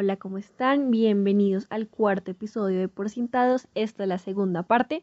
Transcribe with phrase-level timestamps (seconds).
[0.00, 0.92] Hola, ¿cómo están?
[0.92, 5.02] Bienvenidos al cuarto episodio de Por Esta es la segunda parte.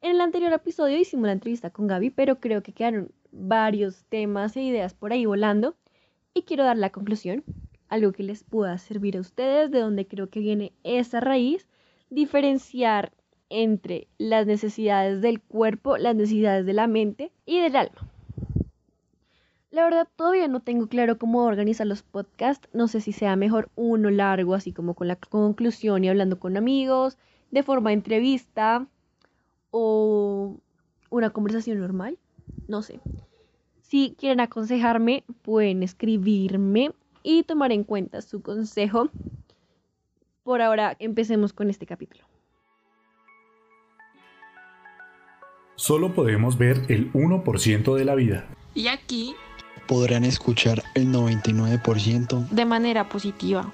[0.00, 4.56] En el anterior episodio hicimos la entrevista con Gaby, pero creo que quedaron varios temas
[4.56, 5.76] e ideas por ahí volando.
[6.34, 7.44] Y quiero dar la conclusión,
[7.88, 11.68] algo que les pueda servir a ustedes, de donde creo que viene esa raíz,
[12.10, 13.12] diferenciar
[13.48, 18.10] entre las necesidades del cuerpo, las necesidades de la mente y del alma.
[19.78, 22.68] La verdad, todavía no tengo claro cómo organizar los podcasts.
[22.72, 26.56] No sé si sea mejor uno largo, así como con la conclusión y hablando con
[26.56, 27.16] amigos,
[27.52, 28.88] de forma entrevista
[29.70, 30.56] o
[31.10, 32.18] una conversación normal.
[32.66, 32.98] No sé.
[33.82, 36.90] Si quieren aconsejarme, pueden escribirme
[37.22, 39.10] y tomar en cuenta su consejo.
[40.42, 42.24] Por ahora, empecemos con este capítulo.
[45.76, 48.48] Solo podemos ver el 1% de la vida.
[48.74, 49.36] Y aquí
[49.88, 53.72] podrán escuchar el 99% de manera positiva.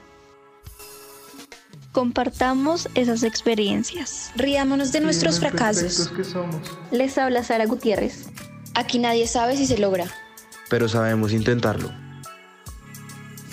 [1.93, 4.33] Compartamos esas experiencias.
[4.35, 6.11] Riámonos de nuestros fracasos.
[6.91, 8.29] Les habla Sara Gutiérrez.
[8.75, 10.07] Aquí nadie sabe si se logra.
[10.71, 11.93] Pero sabemos intentarlo.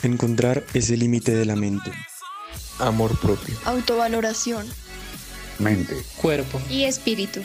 [0.01, 1.91] Encontrar ese límite de la mente.
[2.79, 3.55] Amor propio.
[3.65, 4.65] Autovaloración.
[5.59, 5.95] Mente.
[6.17, 6.59] Cuerpo.
[6.69, 7.41] Y espíritu.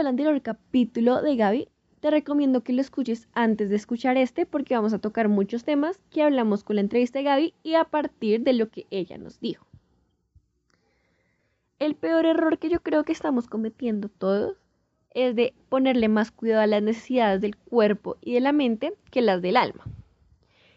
[0.00, 1.68] Escuchado el capítulo de Gaby,
[2.00, 6.00] te recomiendo que lo escuches antes de escuchar este porque vamos a tocar muchos temas
[6.10, 9.38] que hablamos con la entrevista de Gaby y a partir de lo que ella nos
[9.38, 9.66] dijo.
[11.78, 14.56] El peor error que yo creo que estamos cometiendo todos
[15.10, 19.22] es de ponerle más cuidado a las necesidades del cuerpo y de la mente que
[19.22, 19.84] las del alma.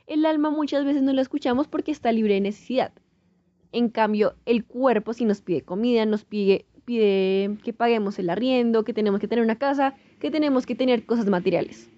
[0.05, 2.91] El alma muchas veces no lo escuchamos porque está libre de necesidad.
[3.71, 8.85] En cambio, el cuerpo si nos pide comida, nos pide pide que paguemos el arriendo,
[8.85, 11.89] que tenemos que tener una casa, que tenemos que tener cosas materiales.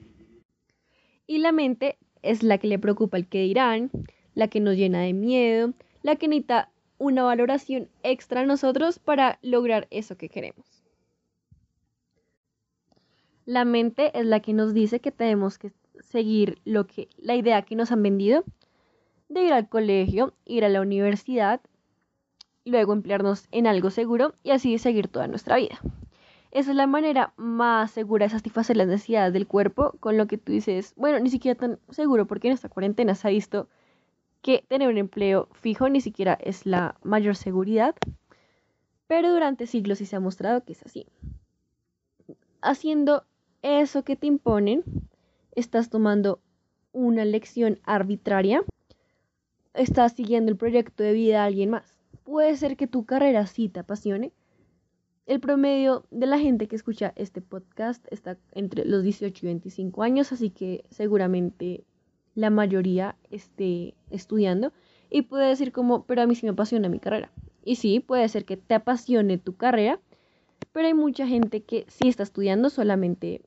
[1.27, 3.91] Y la mente es la que le preocupa el que dirán,
[4.33, 9.37] la que nos llena de miedo, la que necesita una valoración extra a nosotros para
[9.43, 10.65] lograr eso que queremos.
[13.45, 17.61] La mente es la que nos dice que tenemos que seguir lo que la idea
[17.61, 18.43] que nos han vendido
[19.27, 21.61] de ir al colegio, ir a la universidad,
[22.65, 25.79] luego emplearnos en algo seguro y así seguir toda nuestra vida.
[26.51, 30.37] Esa es la manera más segura de satisfacer las necesidades del cuerpo, con lo que
[30.37, 33.67] tú dices, bueno, ni siquiera tan seguro, porque en esta cuarentena se ha visto
[34.41, 37.95] que tener un empleo fijo ni siquiera es la mayor seguridad,
[39.05, 41.05] pero durante siglos sí se ha mostrado que es así.
[42.61, 43.25] Haciendo
[43.61, 44.83] eso que te imponen,
[45.55, 46.39] estás tomando
[46.93, 48.63] una lección arbitraria,
[49.75, 51.98] estás siguiendo el proyecto de vida de alguien más
[52.29, 54.31] puede ser que tu carrera sí te apasione.
[55.25, 60.03] El promedio de la gente que escucha este podcast está entre los 18 y 25
[60.03, 61.83] años, así que seguramente
[62.35, 64.71] la mayoría esté estudiando
[65.09, 67.31] y puede decir como, pero a mí sí me apasiona mi carrera.
[67.65, 69.99] Y sí, puede ser que te apasione tu carrera,
[70.71, 73.41] pero hay mucha gente que sí está estudiando solamente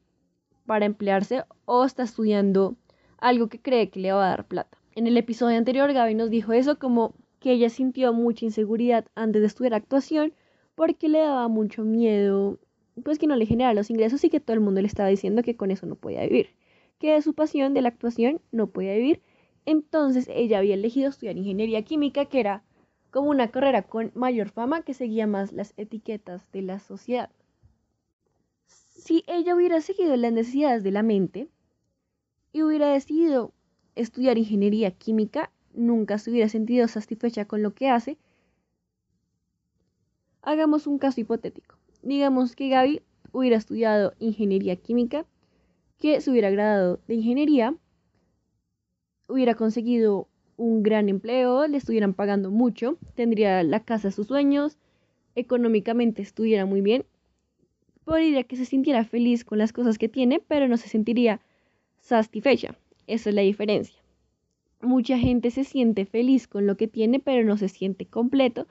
[0.67, 2.75] para emplearse o está estudiando
[3.19, 4.79] algo que cree que le va a dar plata.
[4.95, 9.43] En el episodio anterior Gaby nos dijo eso como que ella sintió mucha inseguridad antes
[9.43, 10.33] de estudiar actuación
[10.77, 12.61] porque le daba mucho miedo,
[13.03, 15.43] pues que no le generara los ingresos y que todo el mundo le estaba diciendo
[15.43, 16.51] que con eso no podía vivir,
[17.01, 19.21] que de su pasión de la actuación no podía vivir.
[19.67, 22.63] Entonces ella había elegido estudiar ingeniería química, que era
[23.11, 27.31] como una carrera con mayor fama que seguía más las etiquetas de la sociedad.
[28.67, 31.49] Si ella hubiera seguido las necesidades de la mente
[32.53, 33.53] y hubiera decidido
[33.97, 38.19] estudiar ingeniería química, nunca se hubiera sentido satisfecha con lo que hace,
[40.43, 41.77] hagamos un caso hipotético.
[42.03, 43.03] Digamos que Gaby
[43.33, 45.25] hubiera estudiado ingeniería química,
[45.99, 47.77] que se hubiera graduado de ingeniería,
[49.29, 54.79] hubiera conseguido un gran empleo, le estuvieran pagando mucho, tendría la casa de sus sueños,
[55.35, 57.07] económicamente estuviera muy bien,
[58.05, 61.41] podría que se sintiera feliz con las cosas que tiene, pero no se sentiría
[62.01, 62.77] satisfecha.
[63.07, 64.02] Esa es la diferencia
[64.83, 68.67] mucha gente se siente feliz con lo que tiene, pero no se siente completo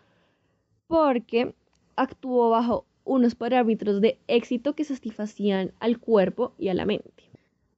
[0.88, 1.56] porque
[1.96, 7.24] actuó bajo unos parámetros de éxito que satisfacían al cuerpo y a la mente.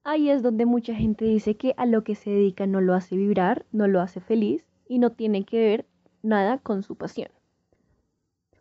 [0.03, 3.15] Ahí es donde mucha gente dice que a lo que se dedica no lo hace
[3.15, 5.85] vibrar, no lo hace feliz y no tiene que ver
[6.21, 7.29] nada con su pasión.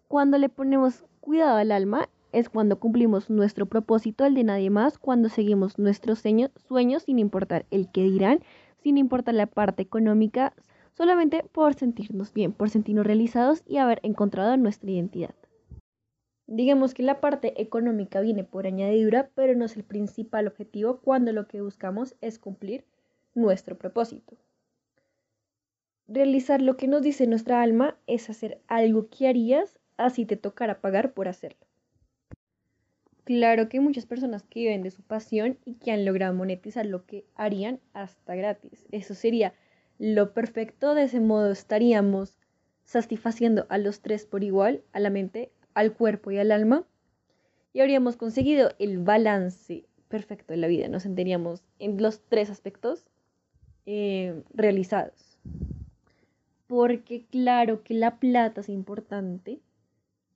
[0.06, 4.98] Cuando le ponemos cuidado al alma es cuando cumplimos nuestro propósito, el de nadie más,
[4.98, 8.40] cuando seguimos nuestros sueños, sin importar el que dirán
[8.82, 10.52] sin importar la parte económica,
[10.92, 15.34] solamente por sentirnos bien, por sentirnos realizados y haber encontrado nuestra identidad.
[16.46, 21.32] Digamos que la parte económica viene por añadidura, pero no es el principal objetivo cuando
[21.32, 22.84] lo que buscamos es cumplir
[23.34, 24.36] nuestro propósito.
[26.08, 30.80] Realizar lo que nos dice nuestra alma es hacer algo que harías así te tocará
[30.80, 31.66] pagar por hacerlo.
[33.24, 36.86] Claro que hay muchas personas que viven de su pasión y que han logrado monetizar
[36.86, 38.84] lo que harían hasta gratis.
[38.90, 39.54] Eso sería
[39.98, 42.36] lo perfecto, de ese modo estaríamos
[42.84, 46.84] satisfaciendo a los tres por igual, a la mente, al cuerpo y al alma,
[47.72, 50.88] y habríamos conseguido el balance perfecto de la vida.
[50.88, 53.06] Nos sentiríamos en los tres aspectos
[53.86, 55.38] eh, realizados.
[56.66, 59.60] Porque claro que la plata es importante,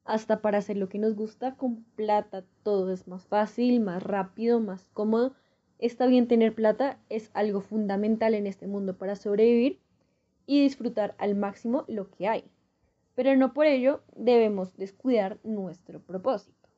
[0.07, 4.61] hasta para hacer lo que nos gusta, con plata todo es más fácil, más rápido,
[4.61, 5.35] más cómodo.
[5.79, 9.81] Está bien tener plata, es algo fundamental en este mundo para sobrevivir
[10.47, 12.45] y disfrutar al máximo lo que hay.
[13.15, 16.69] Pero no por ello debemos descuidar nuestro propósito.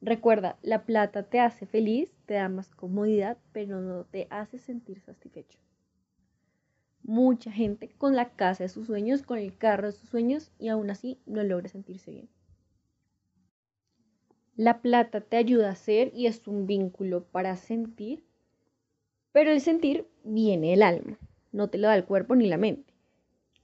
[0.00, 4.98] Recuerda, la plata te hace feliz, te da más comodidad, pero no te hace sentir
[5.00, 5.58] satisfecho.
[7.10, 10.68] Mucha gente con la casa de sus sueños, con el carro de sus sueños y
[10.68, 12.28] aún así no logra sentirse bien.
[14.54, 18.22] La plata te ayuda a ser y es un vínculo para sentir,
[19.32, 21.18] pero el sentir viene del alma,
[21.50, 22.94] no te lo da el cuerpo ni la mente.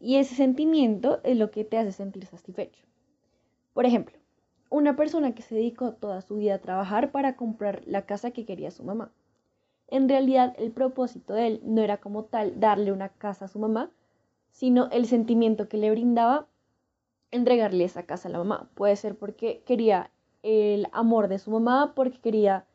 [0.01, 2.83] Y ese sentimiento es lo que te hace sentir satisfecho.
[3.75, 4.19] Por ejemplo,
[4.71, 8.45] una persona que se dedicó toda su vida a trabajar para comprar la casa que
[8.45, 9.13] quería su mamá
[9.89, 13.59] en realidad el propósito de él no era como tal darle una casa a su
[13.59, 13.91] mamá,
[14.51, 16.47] sino el sentimiento que le brindaba
[17.31, 18.71] entregarle esa casa a la mamá.
[18.75, 20.11] Puede ser porque quería
[20.43, 22.67] el amor de su mamá, porque quería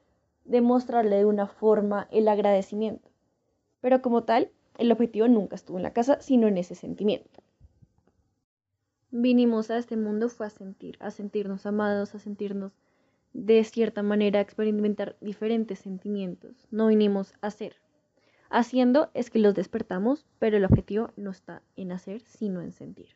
[0.45, 3.09] demostrarle de una forma el agradecimiento.
[3.79, 7.41] Pero como tal, el objetivo nunca estuvo en la casa, sino en ese sentimiento.
[9.11, 12.73] Vinimos a este mundo fue a sentir, a sentirnos amados, a sentirnos
[13.33, 16.67] de cierta manera experimentar diferentes sentimientos.
[16.71, 17.75] No vinimos a hacer.
[18.49, 23.15] Haciendo es que los despertamos, pero el objetivo no está en hacer, sino en sentir.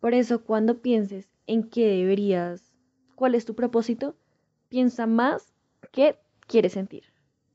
[0.00, 2.72] Por eso, cuando pienses en qué deberías,
[3.16, 4.14] cuál es tu propósito,
[4.68, 5.52] piensa más
[5.90, 6.16] qué
[6.46, 7.04] quieres sentir,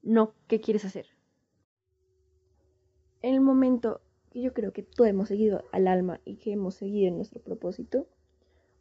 [0.01, 1.07] no qué quieres hacer.
[3.21, 6.75] En el momento que yo creo que todos hemos seguido al alma y que hemos
[6.75, 8.07] seguido nuestro propósito,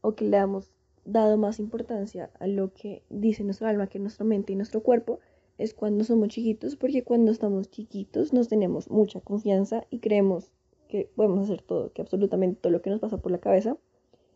[0.01, 0.73] o que le damos
[1.05, 5.19] dado más importancia a lo que dice nuestro alma que nuestra mente y nuestro cuerpo
[5.59, 10.53] es cuando somos chiquitos, porque cuando estamos chiquitos nos tenemos mucha confianza y creemos
[10.89, 13.77] que podemos hacer todo, que absolutamente todo lo que nos pasa por la cabeza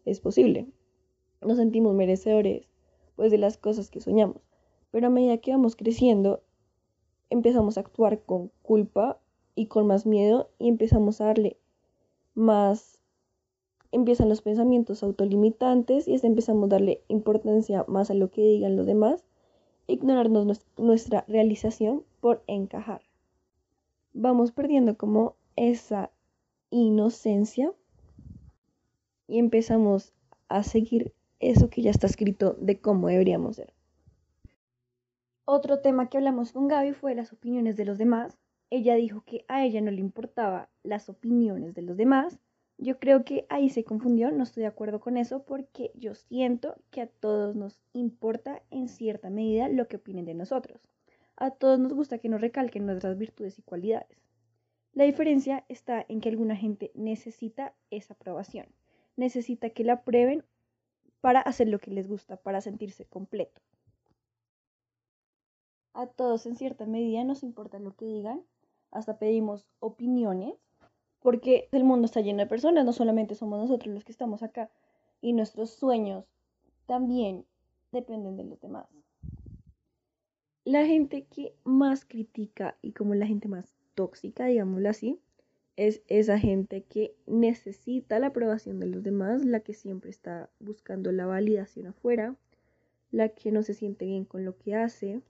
[0.05, 0.67] es posible.
[1.41, 2.67] Nos sentimos merecedores
[3.15, 4.43] pues de las cosas que soñamos,
[4.91, 6.43] pero a medida que vamos creciendo
[7.31, 9.21] empezamos a actuar con culpa
[9.55, 11.59] y con más miedo y empezamos a darle
[12.35, 12.96] más
[13.97, 18.87] empiezan los pensamientos autolimitantes y empezamos a darle importancia más a lo que digan los
[18.87, 19.25] demás,
[19.87, 23.01] ignorarnos nuestra realización por encajar.
[24.13, 26.11] Vamos perdiendo como esa
[26.71, 27.73] inocencia
[29.27, 30.13] y empezamos
[30.49, 33.73] a seguir eso que ya está escrito de cómo deberíamos ser.
[35.47, 38.37] Otro tema que hablamos con Gaby fue las opiniones de los demás.
[38.69, 42.39] Ella dijo que a ella no le importaba las opiniones de los demás,
[42.79, 46.77] yo creo que ahí se confundió, no estoy de acuerdo con eso porque yo siento
[46.91, 50.81] que a todos nos importa en cierta medida lo que opinen de nosotros.
[51.37, 54.19] A todos nos gusta que nos recalquen nuestras virtudes y cualidades.
[54.93, 58.67] La diferencia está en que alguna gente necesita esa aprobación,
[59.17, 60.45] necesita que la aprueben
[61.21, 63.61] para hacer lo que les gusta, para sentirse completo.
[65.93, 68.43] A todos en cierta medida nos importa lo que digan,
[68.91, 70.55] hasta pedimos opiniones
[71.27, 74.71] porque el mundo está lleno de personas, no solamente somos nosotros los que estamos acá,
[75.21, 76.25] y nuestros sueños
[76.87, 77.45] también
[77.91, 78.87] dependen de los demás.
[80.65, 85.19] La gente que más critica y como la gente más tóxica, digámoslo así,
[85.75, 91.11] es esa gente que necesita la aprobación de los demás, la que siempre está buscando
[91.11, 92.37] la validación afuera,
[93.11, 95.21] la que no se siente bien con lo que hace,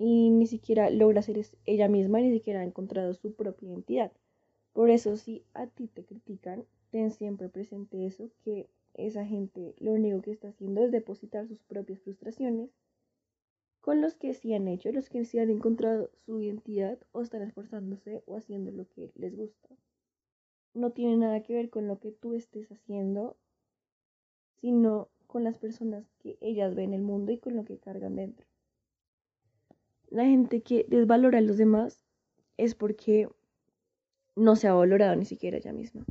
[0.00, 4.10] y ni siquiera logra ser ella misma, ni siquiera ha encontrado su propia identidad.
[4.72, 9.92] Por eso si a ti te critican, ten siempre presente eso, que esa gente lo
[9.92, 12.70] único que está haciendo es depositar sus propias frustraciones
[13.82, 17.42] con los que sí han hecho, los que sí han encontrado su identidad o están
[17.42, 19.68] esforzándose o haciendo lo que les gusta.
[20.72, 23.36] No tiene nada que ver con lo que tú estés haciendo,
[24.62, 28.49] sino con las personas que ellas ven el mundo y con lo que cargan dentro
[30.10, 32.04] la gente que desvalora a los demás
[32.56, 33.28] es porque
[34.36, 36.04] no se ha valorado ni siquiera ella misma.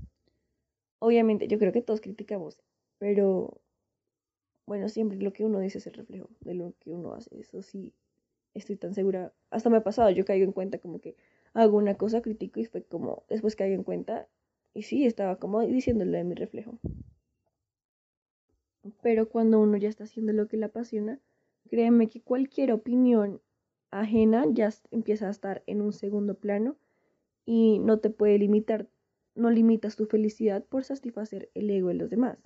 [0.99, 2.59] Obviamente, yo creo que todos criticamos,
[2.97, 3.61] pero
[4.65, 7.39] bueno, siempre lo que uno dice es el reflejo de lo que uno hace.
[7.39, 7.93] Eso sí,
[8.53, 9.33] estoy tan segura.
[9.49, 11.15] Hasta me ha pasado, yo caigo en cuenta como que
[11.53, 14.27] hago una cosa, critico y fue como después caigo en cuenta
[14.73, 16.79] y sí, estaba como diciéndole mi reflejo.
[19.01, 21.19] Pero cuando uno ya está haciendo lo que le apasiona,
[21.69, 23.41] créeme que cualquier opinión
[23.91, 26.77] ajena ya empieza a estar en un segundo plano
[27.45, 28.87] y no te puede limitar,
[29.35, 32.37] no limitas tu felicidad por satisfacer el ego de los demás.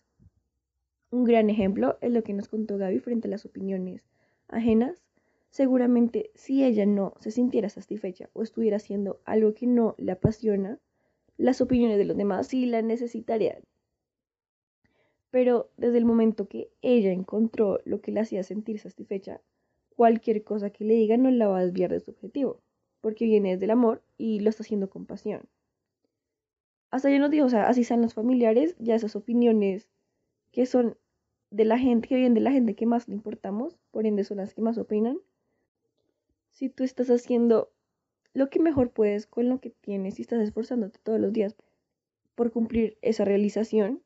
[1.12, 4.04] Un gran ejemplo es lo que nos contó Gaby frente a las opiniones
[4.48, 5.04] ajenas.
[5.50, 10.80] Seguramente si ella no se sintiera satisfecha o estuviera haciendo algo que no le apasiona,
[11.38, 13.62] las opiniones de los demás sí la necesitarían.
[15.30, 19.42] Pero desde el momento que ella encontró lo que le hacía sentir satisfecha,
[19.96, 22.60] cualquier cosa que le diga no la va a desviar de su objetivo,
[23.02, 25.42] porque viene desde el amor y lo está haciendo con pasión.
[26.92, 29.90] Hasta yo no digo, o sea, así sean los familiares, ya esas opiniones
[30.52, 30.96] que son
[31.50, 34.38] de la gente, que vienen de la gente que más le importamos, por ende son
[34.38, 35.18] las que más opinan.
[36.52, 37.72] Si tú estás haciendo
[38.34, 41.56] lo que mejor puedes con lo que tienes y estás esforzándote todos los días
[42.36, 44.02] por cumplir esa realización,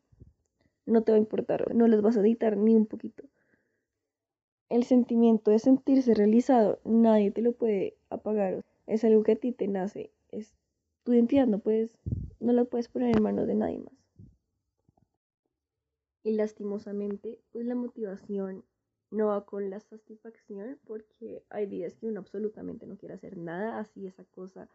[0.85, 3.23] no te va a importar, no les vas a editar ni un poquito.
[4.69, 8.63] El sentimiento de sentirse realizado, nadie te lo puede apagar.
[8.85, 10.11] Es algo que a ti te nace.
[10.29, 10.53] Es
[11.03, 11.97] tu identidad, no puedes,
[12.39, 13.93] no la puedes poner en manos de nadie más.
[16.23, 18.65] Y lastimosamente, pues la motivación
[19.11, 23.79] no va con la satisfacción porque hay días que uno absolutamente no quiere hacer nada,
[23.79, 24.67] así esa cosa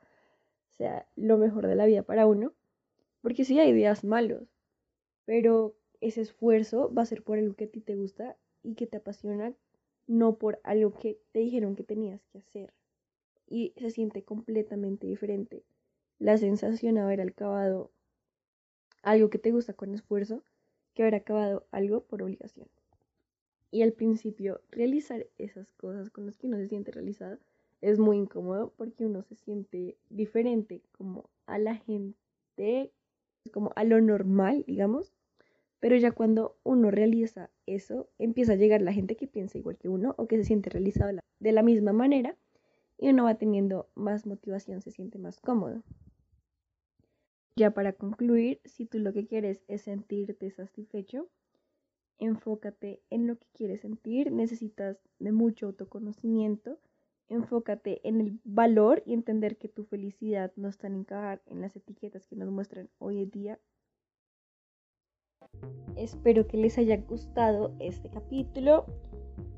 [0.70, 2.54] sea lo mejor de la vida para uno.
[3.20, 4.48] Porque sí hay días malos,
[5.26, 8.86] pero ese esfuerzo va a ser por algo que a ti te gusta y que
[8.86, 9.54] te apasiona,
[10.12, 12.72] no por algo que te dijeron que tenías que hacer.
[13.48, 15.64] Y se siente completamente diferente
[16.18, 17.90] la sensación de haber acabado
[19.02, 20.44] algo que te gusta con esfuerzo
[20.94, 22.68] que haber acabado algo por obligación.
[23.70, 27.38] Y al principio realizar esas cosas con las que uno se siente realizado
[27.80, 32.92] es muy incómodo porque uno se siente diferente como a la gente,
[33.50, 35.14] como a lo normal, digamos.
[35.82, 39.88] Pero ya cuando uno realiza eso, empieza a llegar la gente que piensa igual que
[39.88, 42.36] uno o que se siente realizado de la misma manera
[42.98, 45.82] y uno va teniendo más motivación, se siente más cómodo.
[47.56, 51.28] Ya para concluir, si tú lo que quieres es sentirte satisfecho,
[52.20, 56.78] enfócate en lo que quieres sentir, necesitas de mucho autoconocimiento,
[57.28, 61.74] enfócate en el valor y entender que tu felicidad no está en encajar en las
[61.74, 63.58] etiquetas que nos muestran hoy en día.
[66.02, 68.86] Espero que les haya gustado este capítulo.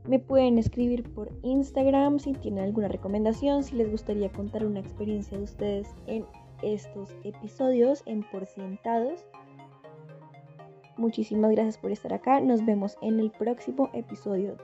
[0.07, 5.39] Me pueden escribir por Instagram si tienen alguna recomendación, si les gustaría contar una experiencia
[5.39, 6.27] de ustedes en
[6.63, 9.25] estos episodios en porcientados.
[10.99, 12.41] Muchísimas gracias por estar acá.
[12.41, 14.59] Nos vemos en el próximo episodio.